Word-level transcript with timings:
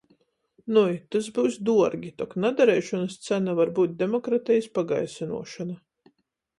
Nui, 0.77 0.95
tys 1.15 1.29
byus 1.35 1.57
duorgi, 1.69 2.09
tok 2.23 2.35
nadareišonys 2.45 3.21
cena 3.29 3.57
var 3.63 3.75
byut 3.79 3.97
demokratejis 4.03 4.75
pagaisynuošona. 4.81 5.83